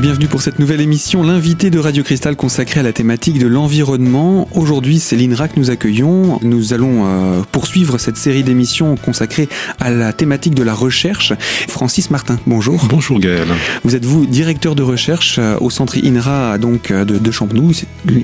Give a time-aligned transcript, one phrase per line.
[0.00, 4.48] bienvenue pour cette nouvelle émission, l'invité de Radio Cristal consacré à la thématique de l'environnement.
[4.54, 6.38] Aujourd'hui, c'est l'INRA que nous accueillons.
[6.40, 9.46] Nous allons euh, poursuivre cette série d'émissions consacrée
[9.78, 11.34] à la thématique de la recherche.
[11.68, 12.86] Francis Martin, bonjour.
[12.88, 13.48] Bonjour Gaël.
[13.84, 17.72] Vous êtes vous directeur de recherche euh, au centre INRA donc euh, de, de Champenoux,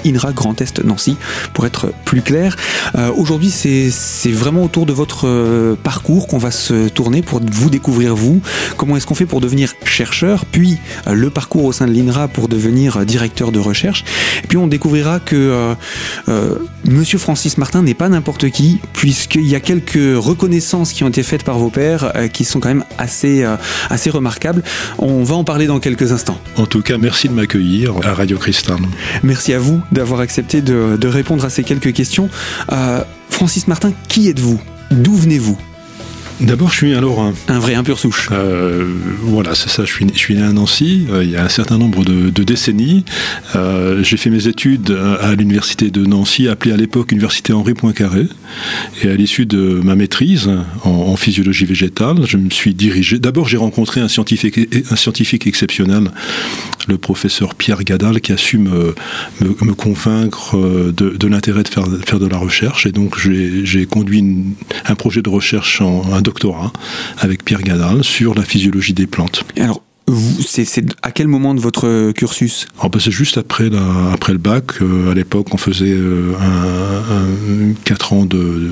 [0.06, 1.18] INRA Grand Est Nancy,
[1.52, 2.56] pour être plus clair.
[3.16, 8.40] Aujourd'hui, c'est vraiment autour de votre parcours qu'on va se tourner pour vous découvrir vous.
[8.79, 10.79] Comment est-ce qu'on fait pour devenir chercheur, puis
[11.10, 14.05] le parcours au sein de l'INRA pour devenir directeur de recherche.
[14.45, 15.74] Et puis on découvrira que euh,
[16.29, 21.09] euh, Monsieur Francis Martin n'est pas n'importe qui, puisqu'il y a quelques reconnaissances qui ont
[21.09, 23.45] été faites par vos pairs euh, qui sont quand même assez,
[23.91, 24.62] assez remarquables.
[24.98, 26.38] On va en parler dans quelques instants.
[26.57, 28.79] En tout cas, merci de m'accueillir à Radio Cristal.
[29.23, 32.29] Merci à vous d'avoir accepté de, de, répondre à ces quelques questions.
[33.30, 34.60] Francis Martin, qui êtes-vous?
[34.91, 35.59] D'où venez-vous?
[36.40, 37.32] D'abord, je suis un Lorrain.
[37.48, 38.29] Un vrai, un pur souche.
[38.30, 38.84] Euh,
[39.23, 39.87] voilà, c'est ça.
[39.87, 42.43] Je suis, je suis né à Nancy euh, il y a un certain nombre de,
[42.43, 43.04] décennies.
[43.54, 48.26] Euh, j'ai fait mes études à l'université de Nancy, appelée à l'époque Université Henri Poincaré.
[49.02, 50.51] Et à l'issue de ma maîtrise
[50.84, 53.18] en, physiologie végétale, je me suis dirigé.
[53.18, 54.59] D'abord, j'ai rencontré un scientifique,
[54.90, 56.10] un scientifique exceptionnel,
[56.87, 58.95] le professeur Pierre Gadal, qui a su me,
[59.74, 62.87] convaincre de, de l'intérêt de faire, de la recherche.
[62.87, 64.25] Et donc, j'ai conduit
[64.87, 66.72] un projet de recherche en un doctorat
[67.19, 69.44] avec Pierre Gadal sur la physiologie des plantes.
[70.41, 72.66] C'est à quel moment de votre cursus?
[72.81, 73.71] Ah, ben, C'est juste après,
[74.12, 74.81] après le bac.
[74.81, 78.71] Euh, à l'époque, on faisait euh, un, 4 ans de,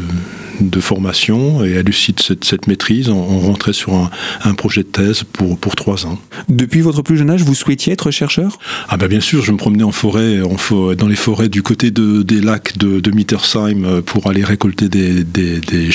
[0.61, 4.11] de formation et à l'issue de cette, maîtrise, on, rentrait sur
[4.45, 6.19] un, projet de thèse pour, pour trois ans.
[6.49, 8.59] Depuis votre plus jeune âge, vous souhaitiez être chercheur?
[8.89, 10.57] Ah ben bien sûr, je me promenais en forêt, en,
[10.95, 14.89] dans les forêts du côté de, des lacs de, de Mittersheim euh, pour aller récolter
[14.89, 15.91] des, des, des,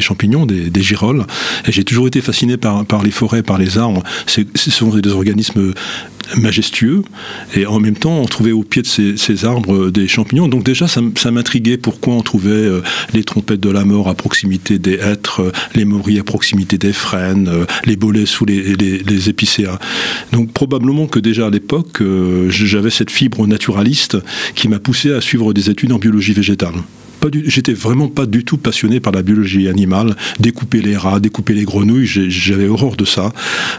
[0.00, 1.26] champignons, des, des girolles.
[1.66, 4.02] Et j'ai toujours été fasciné par, par les forêts, par les arbres.
[4.70, 5.74] Ce sont des organismes
[6.36, 7.02] majestueux
[7.54, 10.48] et en même temps on trouvait au pied de ces, arbres des champignons.
[10.48, 11.00] Donc déjà ça,
[11.30, 12.82] m'intriguait pourquoi on trouvait euh,
[13.12, 16.92] les trompettes de la mort à proximité des hêtres euh, les morilles à proximité des
[16.92, 19.78] frênes euh, les bolets sous les, les, épicéas.
[20.32, 22.02] Donc probablement que déjà à l'époque
[22.48, 24.16] j'avais cette fibre naturaliste
[24.54, 26.74] qui m'a poussé à suivre des études en biologie végétale
[27.44, 30.16] j'étais vraiment pas du tout passionné par la biologie animale.
[30.38, 33.32] Découper les rats, découper les grenouilles, j'avais horreur de ça.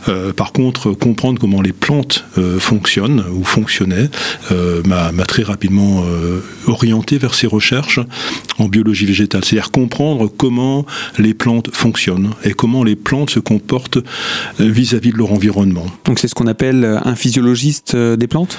[0.07, 4.09] Euh, par contre, comprendre comment les plantes euh, fonctionnent ou fonctionnaient
[4.51, 6.03] euh, m'a très rapidement
[6.68, 8.00] orienté vers ces recherches
[8.57, 9.44] en biologie végétale.
[9.46, 10.85] C'est-à-dire comprendre comment
[11.18, 14.00] les plantes fonctionnent et comment les plantes se comportent
[14.59, 15.85] vis-à-vis -vis de leur environnement.
[16.06, 18.57] Donc c'est ce qu'on appelle un physiologiste des plantes?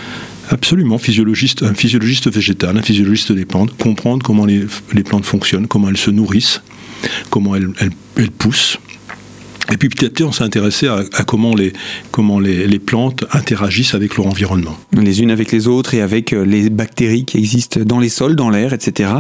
[0.53, 4.67] Absolument, un physiologiste végétal, un physiologiste des plantes, comprendre comment les,
[5.03, 6.61] plantes fonctionnent, comment elles se nourrissent,
[7.31, 8.79] comment elles poussent,
[9.71, 11.73] et puis petit à petit, on s'est intéressé à, comment, les,
[12.11, 14.77] comment les, les, plantes interagissent avec leur environnement.
[14.93, 18.35] Les unes avec les autres et avec euh, les bactéries qui existent dans les sols,
[18.35, 19.11] dans l'air, etc.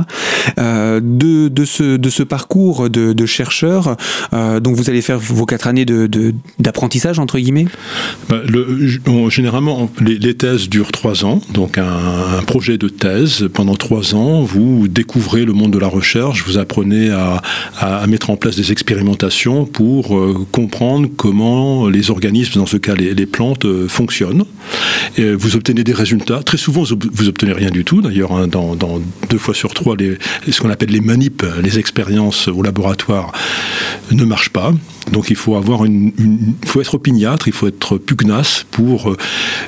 [0.58, 3.96] Euh, de, de, ce, de ce parcours de, de chercheur,
[4.32, 5.86] euh, donc vous allez faire vos quatre années
[6.58, 7.66] d'apprentissage, entre guillemets?
[8.28, 8.88] Bah, le,
[9.28, 11.40] Généralement, les, thèses durent trois ans.
[11.52, 11.84] Donc un,
[12.38, 16.58] un, projet de thèse, pendant trois ans, vous découvrez le monde de la recherche, vous
[16.58, 17.40] apprenez à,
[17.78, 20.18] à, mettre en place des expérimentations pour...
[20.18, 24.44] Euh, comprendre comment les organismes, dans ce cas les, plantes, euh, fonctionnent.
[25.18, 26.42] Vous obtenez des résultats.
[26.42, 28.00] Très souvent, vous obtenez rien du tout.
[28.00, 28.76] D'ailleurs, hein, dans,
[29.28, 29.96] deux fois sur trois,
[30.48, 33.32] ce qu'on appelle les manips, les expériences au laboratoire,
[34.10, 34.72] ne marchent pas.
[35.10, 36.12] Donc il faut avoir une,
[36.64, 39.16] faut être opiniâtre, il faut être pugnace pour euh,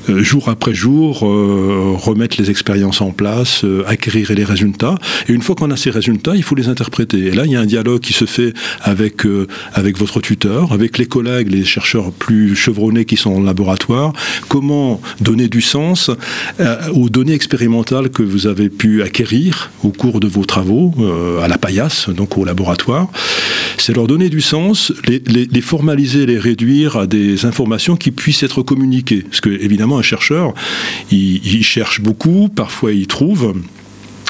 [0.08, 4.96] euh, jour après jour remettre les expériences en place, acquérir les résultats.
[5.28, 7.18] Et une fois qu'on a ces résultats, il faut les interpréter.
[7.26, 9.26] Et là, il y a un dialogue qui se fait avec
[9.72, 14.12] avec votre tuteur, avec les collègues, les chercheurs plus chevronnés qui sont en laboratoire.
[14.48, 16.10] Comment donner du sens
[16.60, 21.40] euh, aux données expérimentales que vous avez pu acquérir au cours de vos travaux euh,
[21.40, 23.08] à la paillasse, donc au laboratoire.
[23.78, 28.62] C'est leur donner du sens, les, formaliser, les réduire à des informations qui puissent être
[28.62, 29.22] communiquées.
[29.22, 30.54] Parce que, évidemment, un chercheur,
[31.10, 33.54] il cherche beaucoup, parfois il trouve.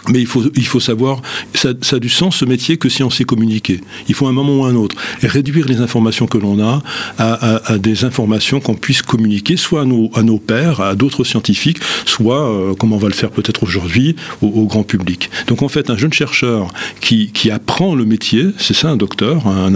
[0.08, 1.22] Mais il faut, il faut savoir,
[1.54, 3.80] ça, a du sens ce métier que si on sait communiquer.
[4.08, 4.96] Il faut un moment ou un autre.
[5.22, 6.82] Réduire les informations que l'on a
[7.18, 11.24] à, à, des informations qu'on puisse communiquer, soit à nos, à nos pairs, à d'autres
[11.24, 15.30] scientifiques, soit, euh, comme on va le faire peut-être aujourd'hui, au, grand public.
[15.46, 16.68] Donc en fait, un jeune chercheur
[17.00, 19.74] qui, qui apprend le métier, c'est ça un docteur, un,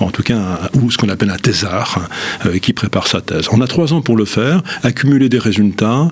[0.00, 2.08] en tout cas, ou ce qu'on appelle un thésard,
[2.46, 3.46] euh, qui prépare sa thèse.
[3.52, 6.10] On a trois ans pour le faire, accumuler des résultats,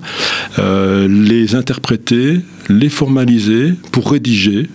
[0.59, 2.39] euh, les interpréter,
[2.69, 3.42] les formaliser
[3.91, 4.69] pour rédiger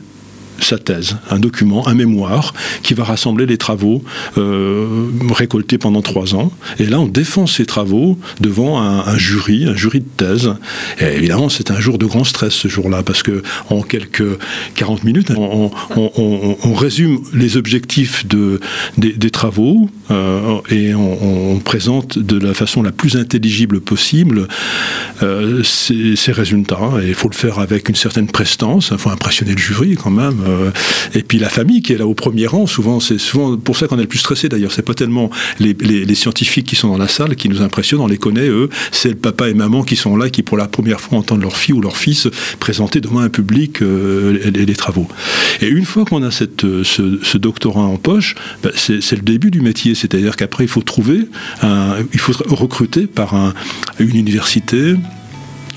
[0.60, 4.02] sa thèse, un document, un mémoire qui va rassembler les travaux
[4.36, 4.86] euh,
[5.30, 6.52] récoltés pendant trois ans.
[6.78, 10.54] Et là, on défend ces travaux devant un, jury, un jury de thèse.
[11.00, 14.38] Et évidemment, c'est un jour de grand stress ce jour-là, parce que en quelques
[14.74, 15.70] 40 minutes, on,
[16.74, 18.60] résume les objectifs de,
[18.98, 24.48] des, travaux euh, et on, présente de la façon la plus intelligible possible
[25.22, 26.90] euh, ces, résultats.
[27.02, 30.10] Et il faut le faire avec une certaine prestance, il faut impressionner le jury quand
[30.10, 30.40] même.
[30.44, 30.70] Euh,
[31.14, 33.86] et puis la famille qui est là au premier rang, souvent, c'est souvent pour ça
[33.86, 34.72] qu'on est le plus stressé d'ailleurs.
[34.72, 35.30] C'est pas tellement
[35.60, 38.68] les, scientifiques qui sont dans la salle qui nous impressionnent, on les connaît eux.
[38.90, 41.56] C'est le papa et maman qui sont là, qui pour la première fois entendent leur
[41.56, 42.26] fille ou leur fils
[42.58, 45.06] présenter devant un public les, travaux.
[45.60, 49.60] Et une fois qu'on a cette, ce, doctorat en poche, ben, c'est le début du
[49.60, 49.94] métier.
[49.94, 51.28] C'est-à-dire qu'après, il faut trouver,
[51.62, 53.54] il faut recruter par un,
[53.98, 54.96] une université,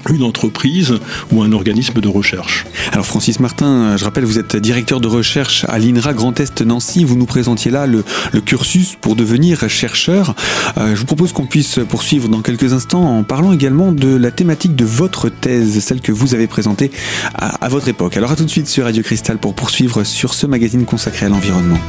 [0.10, 0.96] une entreprise
[1.32, 2.66] ou un organisme de recherche.
[2.92, 7.04] Alors Francis Martin, je rappelle, vous êtes directeur de recherche à l'INRA Grand Est Nancy.
[7.04, 8.04] Vous nous présentiez là le,
[8.42, 10.36] cursus pour devenir chercheur.
[10.78, 14.32] Euh, je vous propose qu'on puisse poursuivre dans quelques instants en parlant également de la
[14.32, 16.92] thématique de votre thèse, celle que vous avez présentée
[17.36, 18.18] à, à votre époque.
[18.18, 21.30] Alors à tout de suite sur Radio Cristal pour poursuivre sur ce magazine consacré à
[21.30, 21.80] l'environnement.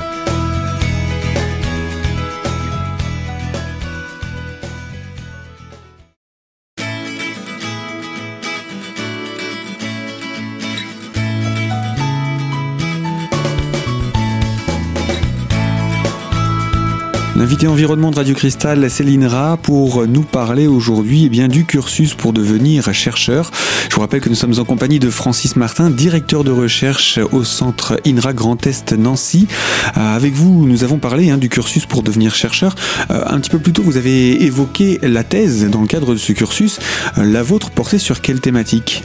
[17.42, 22.14] L'invité environnement de Radio Cristal, Céline Ra, pour nous parler aujourd'hui eh bien du cursus
[22.14, 23.50] pour devenir chercheur.
[23.90, 27.42] Je vous rappelle que nous sommes en compagnie de Francis Martin, directeur de recherche au
[27.42, 29.48] centre INRA Grand Est Nancy.
[29.96, 32.76] Euh, avec vous, nous avons parlé hein, du cursus pour devenir chercheur.
[33.10, 36.18] Euh, un petit peu plus tôt, vous avez évoqué la thèse dans le cadre de
[36.18, 36.78] ce cursus.
[37.18, 39.02] Euh, la vôtre portait sur quelle thématique?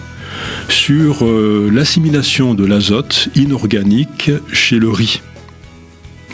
[0.69, 5.22] Sur l'assimilation de l'azote inorganique chez le riz.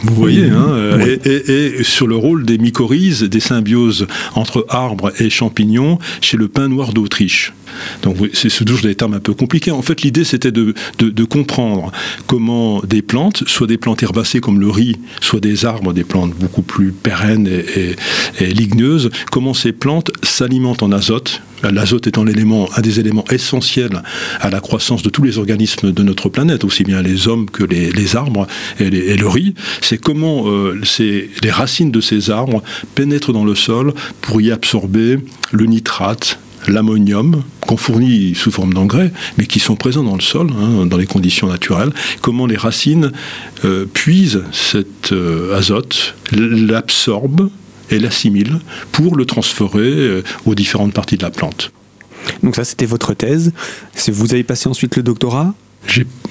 [0.04, 4.06] Vous voyez, hein, euh, et, sur le rôle des mycorhizes, des symbioses
[4.36, 7.54] entre arbres et champignons chez le pin noir d'Autriche.
[8.02, 9.72] Donc c'est toujours des termes un peu compliqués.
[9.72, 11.92] En fait, l'idée c'était de, de, comprendre
[12.28, 16.34] comment des plantes, soit des plantes herbacées comme le riz, soit des arbres, des plantes
[16.38, 17.96] beaucoup plus pérennes et,
[18.40, 24.02] et ligneuses, comment ces plantes s'alimentent en azote, l'azote étant un des éléments essentiels
[24.40, 27.64] à la croissance de tous les organismes de notre planète, aussi bien les hommes que
[27.64, 28.48] les, arbres
[28.80, 32.64] et, le riz, c'est comment euh, les racines de ces arbres
[32.96, 35.20] pénètrent dans le sol pour y absorber
[35.52, 40.50] le nitrate, l'ammonium, qu'on fournit sous forme d'engrais, mais qui sont présents dans le sol,
[40.52, 43.12] hein, dans les conditions naturelles, comment les racines
[43.66, 47.50] euh, puisent cet euh, azote, l'absorbent
[47.90, 48.60] et l'assimile
[48.92, 51.72] pour le transférer euh, aux différentes parties de la plante.
[52.42, 53.52] Donc ça, c'était votre thèse.
[54.08, 55.54] Vous avez passé ensuite le doctorat?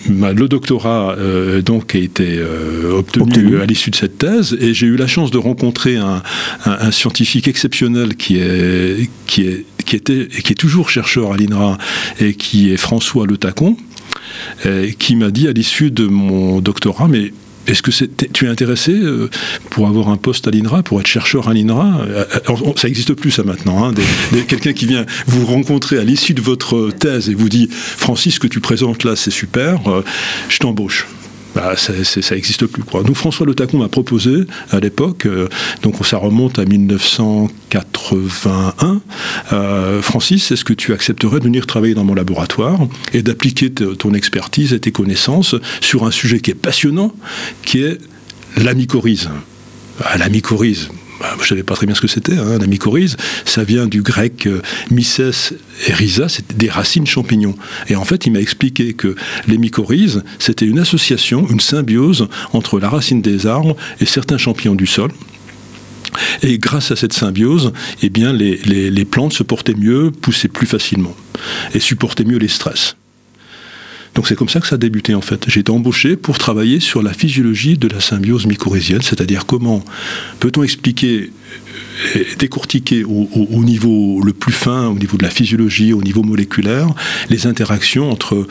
[0.09, 4.87] Le doctorat euh, donc a été euh, obtenu, à l'issue de cette thèse et j'ai
[4.87, 6.23] eu la chance de rencontrer un,
[6.91, 11.77] scientifique exceptionnel qui est qui est qui était et qui est toujours chercheur à l'INRA
[12.19, 13.77] et qui est François Le Tacon
[14.99, 17.35] qui m'a dit à l'issue de mon doctorat mais
[17.67, 19.31] est-ce que tu es intéressé euh,
[19.71, 22.01] pour avoir un poste à l'INRA, pour être chercheur à l'INRA?
[22.09, 22.25] Euh,
[22.77, 23.85] Ça n'existe plus ça maintenant.
[23.85, 23.95] Hein,
[24.49, 28.41] quelqu'un qui vient vous rencontrer à l'issue de votre thèse et vous dit Francis, ce
[28.41, 30.05] que tu présentes là, c'est super, euh,
[30.49, 31.07] je t'embauche
[31.55, 31.93] bah, ça
[32.35, 32.83] n'existe plus.
[32.83, 33.05] Quoi.
[33.07, 35.49] Nous, François Le Tacon m'a proposé à l'époque, euh,
[35.83, 39.01] donc ça remonte à 1981,
[39.53, 42.81] euh, Francis, est-ce que tu accepterais de venir travailler dans mon laboratoire
[43.13, 47.13] et d'appliquer ton expertise et tes connaissances sur un sujet qui est passionnant,
[47.65, 47.99] qui est
[48.57, 49.29] la mycorhize
[50.05, 50.89] ah, la mycorhize,
[51.23, 53.17] bah, je ne savais pas très bien ce que c'était, hein, la mycorhize.
[53.45, 54.61] Ça vient du grec euh,
[54.91, 55.55] myces
[55.87, 57.55] et rhiza, c'est des racines champignons.
[57.89, 59.15] Et en fait, il m'a expliqué que
[59.47, 64.75] les mycorhizes, c'était une association, une symbiose entre la racine des arbres et certains champignons
[64.75, 65.13] du sol.
[66.43, 70.67] Et grâce à cette symbiose, eh bien, les, les plantes se portaient mieux, poussaient plus
[70.67, 71.15] facilement
[71.73, 72.97] et supportaient mieux les stress.
[74.15, 75.45] Donc c'est comme ça que ça a débuté en fait.
[75.49, 79.85] J'ai été embauché pour travailler sur la physiologie de la symbiose mycorhizienne, c'est-à-dire comment
[80.39, 81.31] peut-on expliquer
[82.17, 86.23] euh, décortiquer au, au, niveau le plus fin, au niveau de la physiologie, au niveau
[86.23, 86.89] moléculaire,
[87.31, 88.47] les interactions entre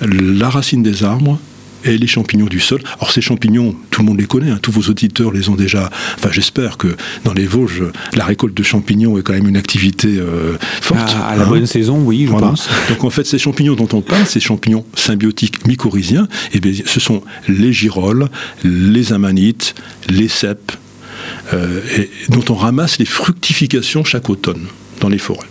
[0.00, 1.38] la racine des arbres
[1.84, 2.82] et les champignons du sol.
[2.96, 5.90] Alors ces champignons, tout le monde les connaît, hein, tous vos auditeurs les ont déjà.
[6.16, 10.16] Enfin, j'espère que dans les Vosges, la récolte de champignons est quand même une activité
[10.18, 11.16] euh, forte.
[11.22, 11.48] À, la hein.
[11.48, 12.68] bonne saison, oui, je pense.
[12.88, 17.00] Donc en fait, ces champignons dont on parle, ces champignons symbiotiques mycorhiziens, eh bien, ce
[17.00, 18.28] sont les girolles,
[18.64, 19.74] les amanites,
[20.08, 20.72] les cèpes,
[21.52, 24.66] euh, et, dont on ramasse les fructifications chaque automne
[25.00, 25.48] dans les forêts.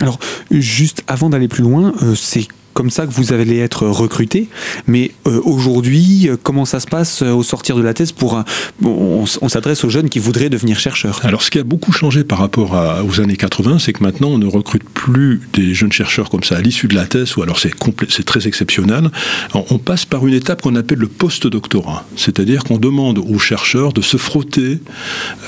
[0.00, 0.18] Alors,
[0.50, 4.48] juste avant d'aller plus loin, euh, c'est comme ça que vous allez être recruté.
[4.86, 8.44] Mais aujourd'hui, comment ça se passe au sortir de la thèse pour
[8.84, 12.38] on, s'adresse aux jeunes qui voudraient devenir chercheurs Alors, ce qui a beaucoup changé par
[12.38, 12.76] rapport
[13.08, 16.58] aux années 80, c'est que maintenant, on ne recrute plus des jeunes chercheurs comme ça
[16.58, 19.10] à l'issue de la thèse, ou alors c'est très exceptionnel.
[19.54, 24.02] On passe par une étape qu'on appelle le post-doctorat, c'est-à-dire qu'on demande aux chercheurs de
[24.02, 24.80] se frotter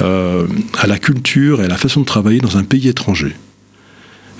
[0.00, 3.36] à la culture et à la façon de travailler dans un pays étranger.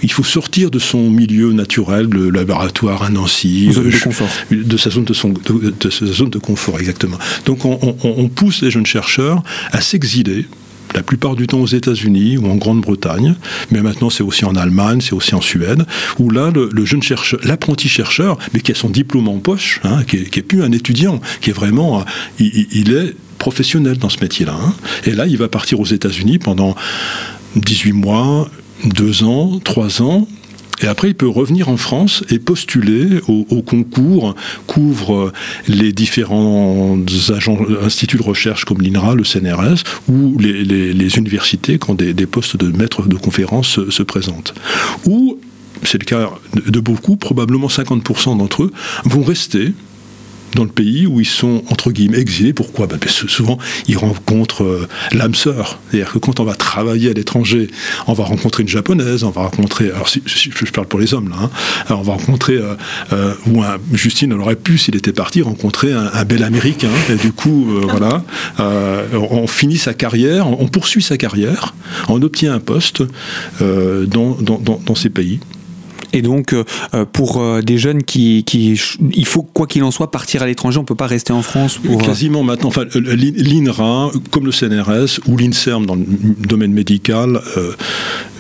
[0.03, 4.29] Il faut sortir de son milieu naturel, le laboratoire à Nancy, zone de, euh, confort.
[4.51, 7.19] de sa zone de, son, de, sa zone de confort, exactement.
[7.47, 10.47] Donc on, pousse les jeunes chercheurs à s'exiler,
[10.95, 13.35] la plupart du temps aux États-Unis ou en Grande-Bretagne,
[13.71, 15.85] mais maintenant c'est aussi en Allemagne, c'est aussi en Suède,
[16.19, 20.05] où là le, jeune chercheur, l'apprenti chercheur, mais qui a son diplôme en poche, hein,
[20.05, 22.05] qui, est, plus un étudiant, qui est vraiment,
[22.39, 24.57] il, est professionnel dans ce métier-là.
[24.61, 24.75] Hein.
[25.05, 26.75] Et là, il va partir aux États-Unis pendant
[27.57, 28.51] 18 mois,
[28.85, 30.27] deux ans, trois ans,
[30.83, 34.35] et après, il peut revenir en France et postuler au, concours,
[34.67, 35.33] couvre
[35.67, 36.97] les différents
[37.83, 43.09] instituts de recherche comme l'INRA, le CNRS, ou les, universités quand des, postes de maître
[43.09, 44.55] de conférence se, présentent.
[45.05, 45.39] Ou,
[45.83, 48.73] c'est le cas de beaucoup, probablement 50% d'entre eux
[49.05, 49.73] vont rester
[50.59, 52.53] dans le pays où ils sont entre guillemets exilés.
[52.53, 52.89] Pourquoi?
[52.89, 55.79] Ben, Parce que souvent ils rencontrent euh, l'âme sœur.
[55.89, 57.69] C'est-à-dire que quand on va travailler à l'étranger,
[58.09, 59.91] on va rencontrer une japonaise, on va rencontrer.
[59.91, 61.51] Alors si, je parle pour les hommes là, hein,
[61.91, 62.75] on va rencontrer euh,
[63.13, 66.91] euh, ou un Justine aurait pu s'il était parti rencontrer un, bel américain.
[67.09, 68.25] Et du coup voilà,
[68.59, 71.75] on finit sa carrière, on poursuit sa carrière,
[72.09, 73.03] on obtient un poste
[73.61, 75.39] dans, dans, dans ces pays.
[76.13, 78.81] Et donc, euh, euh, pour euh, des jeunes qui, qui,
[79.15, 81.79] il faut quoi qu'il en soit partir à l'étranger, on peut pas rester en France.
[81.79, 82.03] Pour...
[82.03, 82.69] Quasiment maintenant.
[82.69, 86.05] Enfin, l'INRA, comme le CNRS ou l'INSERM dans le
[86.47, 87.41] domaine médical,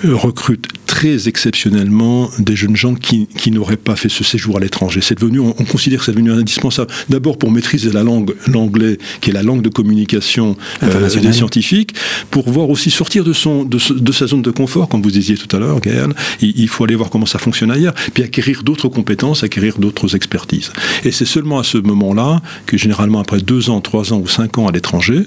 [0.04, 5.00] recrute très exceptionnellement des jeunes gens qui, qui n'auraient pas fait ce séjour à l'étranger.
[5.02, 6.90] C'est devenu, on, considère que c'est devenu indispensable.
[7.08, 11.94] D'abord pour maîtriser la langue, l'anglais, qui est la langue de communication euh, des scientifiques,
[12.30, 15.36] pour voir aussi sortir de, son, de, de, sa zone de confort, comme vous disiez
[15.36, 16.14] tout à l'heure, Gaël.
[16.40, 20.14] Il, il, faut aller voir comment ça fonctionne ailleurs, puis acquérir d'autres compétences, acquérir d'autres
[20.16, 20.72] expertises.
[21.04, 24.58] Et c'est seulement à ce moment-là que généralement après deux ans, trois ans ou cinq
[24.58, 25.26] ans à l'étranger,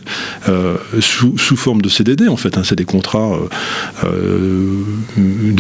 [0.49, 3.47] euh, sous, forme de CDD en fait, hein, c'est des contrats euh,
[4.05, 4.83] euh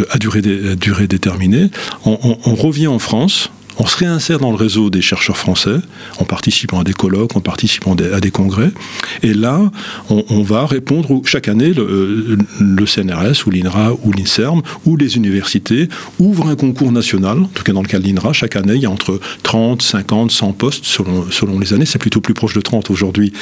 [0.09, 1.69] à, durée déterminée.
[2.05, 5.77] on revient en France on se réinsère dans le réseau des chercheurs français
[6.19, 8.69] en participant à des colloques, en participant à des congrès.
[9.23, 9.71] Et là,
[10.09, 16.49] on, va répondre chaque année, le, CNRS ou l'INRA ou l'INSERM ou les universités ouvrent
[16.49, 17.39] un concours national.
[17.39, 19.81] En tout cas, dans le cas de l'INRA, chaque année, il y a entre 30,
[19.81, 21.87] 50, 100 postes selon, selon les années.
[21.87, 23.33] C'est plutôt plus proche de 30 aujourd'hui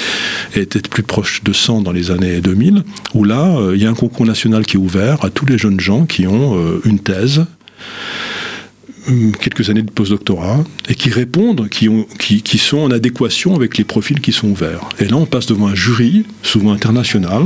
[0.55, 3.85] et peut-être plus proche de 100 dans les années 2000, où là, euh, il y
[3.85, 6.79] a un concours national qui est ouvert à tous les jeunes gens qui ont euh,
[6.85, 7.45] une thèse
[9.39, 13.83] quelques années de postdoctorat et qui répondent, qui, ont, qui, sont en adéquation avec les
[13.83, 14.89] profils qui sont ouverts.
[14.99, 17.43] Et là, on passe devant un jury, souvent international,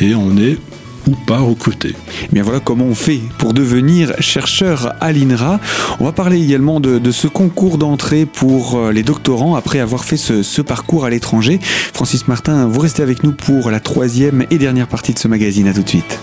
[0.00, 0.58] et on est
[1.06, 1.94] ou pas recruté.
[2.30, 5.58] Bien voilà comment on fait pour devenir chercheur à l'INRA.
[5.98, 10.04] On va parler également de, de ce concours d'entrée pour euh, les doctorants après avoir
[10.04, 11.58] fait ce, ce parcours à l'étranger.
[11.94, 15.68] Francis Martin, vous restez avec nous pour la troisième et dernière partie de ce magazine.
[15.68, 16.20] À tout de suite.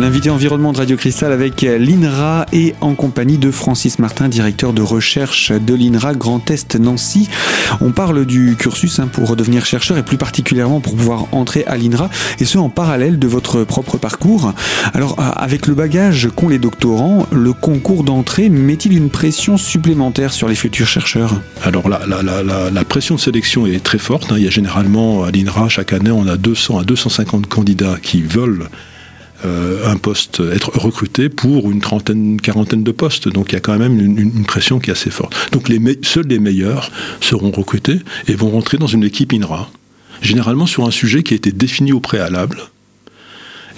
[0.00, 4.80] L'invité environnement de Radio Cristal avec l'INRA et en compagnie de Francis Martin, directeur de
[4.80, 7.28] recherche de l'INRA Grand Est Nancy.
[7.82, 11.76] On parle du cursus hein, pour devenir chercheur et plus particulièrement pour pouvoir entrer à
[11.76, 14.54] l'INRA et ce en parallèle de votre propre parcours.
[14.94, 20.32] Alors euh, avec le bagage qu'ont les doctorants, le concours d'entrée met-il une pression supplémentaire
[20.32, 21.42] sur les futurs chercheurs?
[21.62, 24.32] Alors la, la, pression de sélection est très forte.
[24.32, 24.36] Hein.
[24.38, 28.22] Il y a généralement à l'INRA chaque année on a 200 à 250 candidats qui
[28.22, 28.70] veulent
[29.44, 33.28] un poste, être recruté pour une trentaine, quarantaine de postes.
[33.28, 35.34] Donc il y a quand même une, pression qui est assez forte.
[35.52, 35.68] Donc
[36.02, 39.70] seuls les meilleurs seront recrutés et vont rentrer dans une équipe INRA,
[40.22, 42.58] généralement sur un sujet qui a été défini au préalable.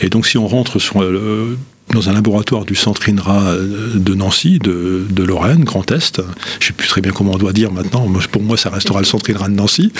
[0.01, 1.57] Et donc si on rentre sur, euh,
[1.91, 6.17] dans un laboratoire du centre INRA euh, de Nancy, de, Lorraine, Grand Est.
[6.17, 8.09] Je ne sais plus très bien comment on doit dire maintenant.
[8.31, 9.93] Pour moi, ça restera le centre INRA de Nancy.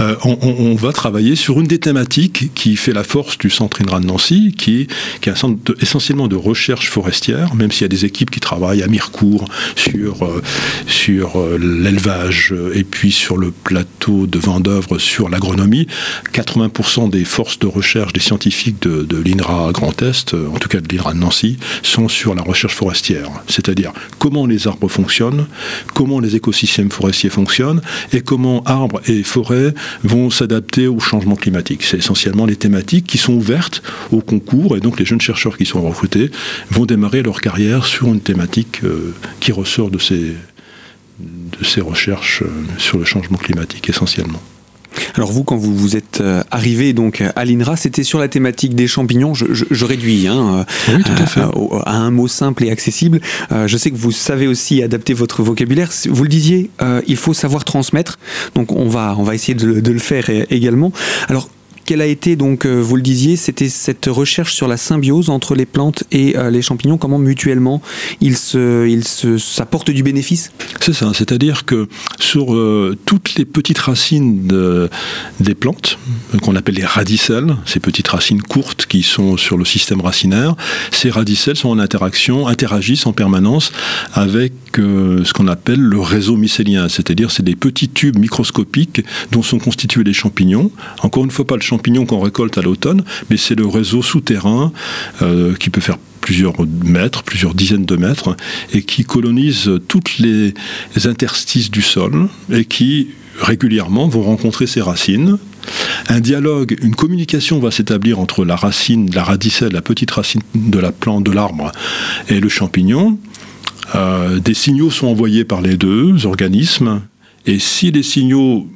[0.00, 4.00] Euh, on, va travailler sur une des thématiques qui fait la force du centre INRA
[4.00, 4.86] de Nancy, qui,
[5.20, 8.40] qui est un centre essentiellement de recherche forestière, même s'il y a des équipes qui
[8.40, 9.46] travaillent à Mirecourt
[9.76, 10.42] sur, euh,
[10.86, 15.86] sur l'élevage et puis sur le plateau de Vendœuvre sur l'agronomie.
[16.32, 20.80] 80% des forces de recherche des scientifiques de, de l'INRA Grand Est, en tout cas
[20.80, 25.46] de l'INRA de Nancy sont sur la recherche forestière, c'est-à-dire comment les arbres fonctionnent,
[25.94, 27.80] comment les écosystèmes forestiers fonctionnent
[28.12, 31.82] et comment arbres et forêts vont s'adapter au changement climatique.
[31.82, 35.66] C'est essentiellement les thématiques qui sont ouvertes au concours et donc les jeunes chercheurs qui
[35.66, 36.30] sont recrutés
[36.70, 42.98] vont démarrer leur carrière sur une thématique euh, qui ressort de ces, recherches euh, sur
[42.98, 44.42] le changement climatique essentiellement.
[45.14, 48.74] Alors vous, quand vous vous êtes euh, arrivé donc à l'INRA, c'était sur la thématique
[48.74, 49.34] des champignons.
[49.34, 50.64] Je, réduis hein,
[51.86, 53.20] à, un mot simple et accessible.
[53.50, 55.90] je sais que vous savez aussi adapter votre vocabulaire.
[56.08, 56.70] Vous le disiez,
[57.06, 58.18] il faut savoir transmettre.
[58.54, 60.92] Donc on va on va essayer de, de le faire également.
[61.28, 61.48] Alors
[61.90, 65.56] quelle a été donc, euh, vous le disiez, c'était cette recherche sur la symbiose entre
[65.56, 67.82] les plantes et euh, les champignons, comment mutuellement
[68.20, 70.52] ils se, ils se, ça porte du bénéfice?
[70.80, 71.88] C'est ça, c'est-à-dire que
[72.20, 74.46] sur euh, toutes les petites racines
[75.40, 75.98] des plantes,
[76.42, 80.54] qu'on appelle les radicelles, ces petites racines courtes qui sont sur le système racinaire,
[80.92, 83.72] ces radicelles sont en interaction, interagissent en permanence
[84.12, 89.58] avec ce qu'on appelle le réseau mycélien, c'est-à-dire c'est des petits tubes microscopiques dont sont
[89.58, 90.70] constitués les champignons.
[91.02, 94.72] Encore une fois, pas le champignon qu'on récolte à l'automne, mais c'est le réseau souterrain
[95.22, 98.36] euh, qui peut faire plusieurs mètres, plusieurs dizaines de mètres,
[98.72, 100.54] et qui colonise toutes les
[101.04, 103.08] interstices du sol et qui
[103.40, 105.38] régulièrement vont rencontrer ces racines.
[106.08, 110.78] Un dialogue, une communication va s'établir entre la racine, la radicelle, la petite racine de
[110.78, 111.72] la plante, de l'arbre
[112.28, 113.18] et le champignon.
[113.94, 117.02] Euh, des signaux sont envoyés par les deux organismes,
[117.46, 118.68] et si les signaux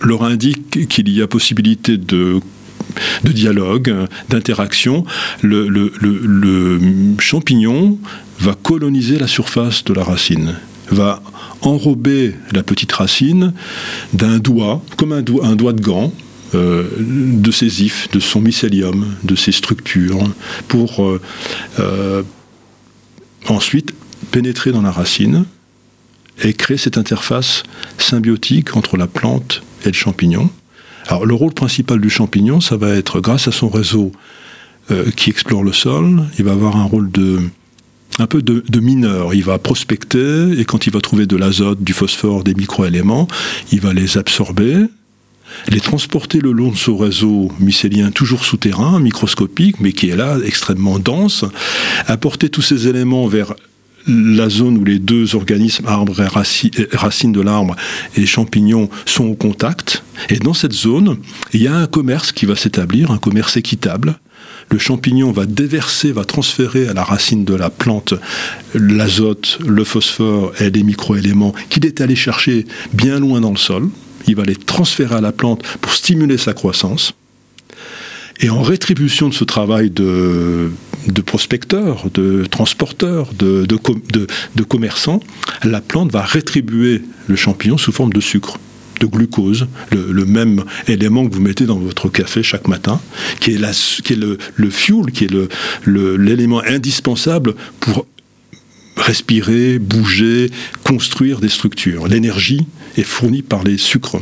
[0.00, 2.40] leur indique qu'il y a possibilité de
[3.24, 3.94] dialogue,
[4.28, 5.04] d'interaction,
[5.42, 6.80] le,
[7.18, 7.98] champignon
[8.38, 10.54] va coloniser la surface de la racine,
[10.90, 11.22] va
[11.62, 13.52] enrober la petite racine
[14.12, 16.12] d'un doigt, comme un doigt, de gant,
[16.54, 20.22] euh, de ses ifs, de son mycélium, de ses structures,
[20.68, 21.20] pour euh,
[21.80, 22.22] euh,
[23.48, 23.94] ensuite
[24.30, 25.44] pénétrer dans la racine
[26.42, 27.62] et créer cette interface
[27.98, 30.50] symbiotique entre la plante et le champignon.
[31.08, 34.12] Alors le rôle principal du champignon, ça va être grâce à son réseau
[34.90, 37.40] euh, qui explore le sol, il va avoir un rôle de
[38.18, 39.34] un peu de, mineur.
[39.34, 43.28] Il va prospecter et quand il va trouver de l'azote, du phosphore, des microéléments,
[43.72, 44.86] il va les absorber,
[45.68, 50.38] les transporter le long de ce réseau mycélien toujours souterrain, microscopique, mais qui est là,
[50.44, 51.44] extrêmement dense,
[52.06, 53.54] apporter tous ces éléments vers
[54.06, 57.76] la zone où les deux organismes, arbre et racine de l'arbre
[58.16, 60.04] et champignons, sont au contact.
[60.28, 61.18] Et dans cette zone,
[61.52, 64.18] il y a un commerce qui va s'établir, un commerce équitable.
[64.70, 68.14] Le champignon va déverser, va transférer à la racine de la plante
[68.74, 73.88] l'azote, le phosphore et les microéléments qu'il est allé chercher bien loin dans le sol.
[74.26, 77.14] Il va les transférer à la plante pour stimuler sa croissance.
[78.40, 80.70] Et en rétribution de ce travail de,
[81.24, 85.20] prospecteurs, de transporteurs, de, commerçants,
[85.64, 88.58] la plante va rétribuer le champignon sous forme de sucre
[89.00, 92.98] de glucose, le, même élément que vous mettez dans votre café chaque matin,
[93.40, 95.30] qui est, le fuel, qui est
[95.86, 98.06] l'élément indispensable pour
[98.96, 100.50] respirer, bouger,
[100.82, 102.08] construire des structures.
[102.08, 104.20] L'énergie est fournie par les sucres.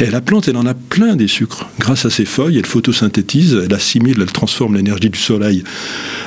[0.00, 1.68] Et la plante, elle en a plein des sucres.
[1.78, 5.64] Grâce à ses feuilles, elle photosynthétise, elle assimile, elle transforme l'énergie du soleil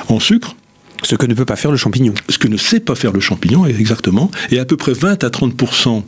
[0.08, 0.56] en sucre.
[1.04, 2.14] Ce que ne peut pas faire le champignon.
[2.28, 4.30] Ce que ne sait pas faire le champignon, exactement.
[4.50, 6.02] Et à peu près 20 à 30%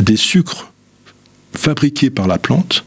[0.00, 0.72] des sucres
[1.56, 2.84] fabriqués par la plante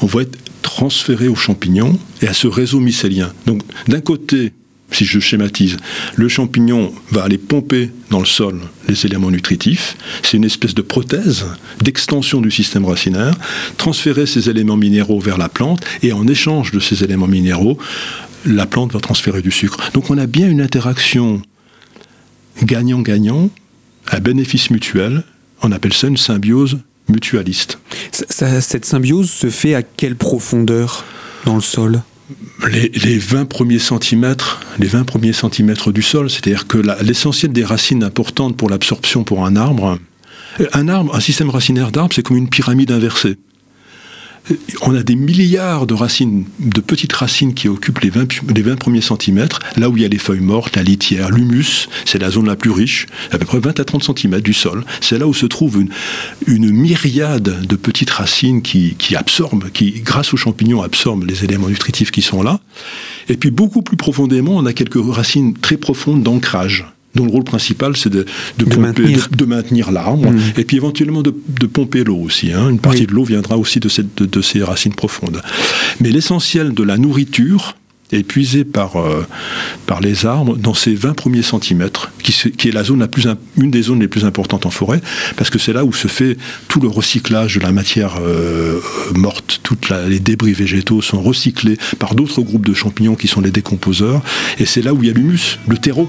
[0.00, 3.32] vont être transférés au champignon et à ce réseau mycélien.
[3.46, 4.52] Donc d'un côté,
[4.90, 5.76] si je schématise,
[6.16, 9.96] le champignon va aller pomper dans le sol les éléments nutritifs.
[10.22, 11.46] C'est une espèce de prothèse
[11.82, 13.34] d'extension du système racinaire,
[13.76, 17.78] transférer ces éléments minéraux vers la plante et en échange de ces éléments minéraux,
[18.46, 19.78] la plante va transférer du sucre.
[19.92, 21.42] Donc on a bien une interaction
[22.62, 23.50] gagnant-gagnant
[24.08, 25.22] à bénéfice mutuel.
[25.62, 27.78] On appelle ça une symbiose mutualiste.
[28.12, 31.04] cette symbiose se fait à quelle profondeur
[31.44, 32.02] dans le sol?
[32.70, 38.04] Les, 20 premiers centimètres, les 20 premiers centimètres du sol, c'est-à-dire que l'essentiel des racines
[38.04, 39.98] importantes pour l'absorption pour un arbre,
[40.72, 43.36] un arbre, un système racinaire d'arbre, c'est comme une pyramide inversée
[44.82, 49.60] on a des milliards de racines, de petites racines qui occupent les 20, premiers centimètres,
[49.76, 52.56] là où il y a les feuilles mortes, la litière, l'humus, c'est la zone la
[52.56, 54.84] plus riche, à peu près 20 à 30 centimètres du sol.
[55.00, 55.84] C'est là où se trouve
[56.46, 62.10] une, myriade de petites racines qui, absorbent, qui, grâce aux champignons, absorbent les éléments nutritifs
[62.10, 62.60] qui sont là.
[63.28, 67.44] Et puis beaucoup plus profondément, on a quelques racines très profondes d'ancrage dont le rôle
[67.44, 68.24] principal c'est de,
[69.44, 70.40] maintenir, l'arbre, mm.
[70.56, 71.30] et puis éventuellement de,
[71.66, 72.52] pomper l'eau aussi.
[72.52, 72.70] Hein.
[72.70, 73.88] Une partie de l'eau viendra aussi de,
[74.42, 75.42] ces racines profondes.
[76.00, 77.76] Mais l'essentiel de la nourriture
[78.12, 79.24] est puisée par, euh,
[79.86, 83.28] par les arbres dans ces 20 premiers centimètres, qui, qui est la zone la plus,
[83.56, 85.00] une des zones les plus importantes en forêt,
[85.36, 88.80] parce que c'est là où se fait tout le recyclage de la matière euh,
[89.14, 89.60] morte.
[89.62, 89.76] Tous
[90.08, 94.22] les débris végétaux sont recyclés par d'autres groupes de champignons qui sont les décomposeurs,
[94.58, 96.08] et c'est là où il y a l'humus, le terreau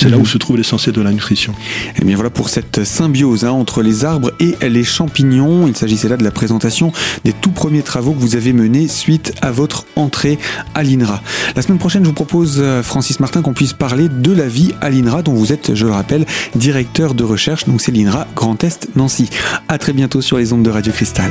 [0.00, 1.52] c'est là où se trouve l'essentiel de la nutrition.
[1.52, 5.66] Et eh bien voilà pour cette symbiose hein, entre les arbres et les champignons.
[5.68, 6.90] Il s'agissait là de la présentation
[7.24, 10.38] des tout premiers travaux que vous avez menés suite à votre entrée
[10.74, 11.22] à l'INRA.
[11.54, 14.72] La semaine prochaine, je vous propose, euh, Francis Martin, qu'on puisse parler de la vie
[14.80, 17.66] à l'INRA, dont vous êtes, je le rappelle, directeur de recherche.
[17.66, 19.28] Donc c'est l'INRA Grand Est Nancy.
[19.68, 21.30] À très bientôt sur les ondes de Radio Cristal.